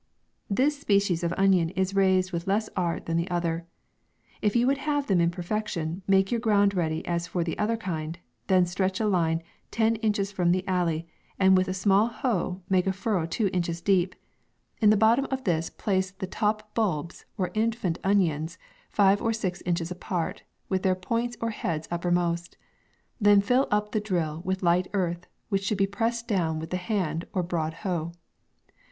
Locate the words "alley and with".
10.67-11.67